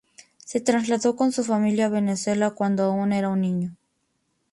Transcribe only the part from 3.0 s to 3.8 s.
era un niño.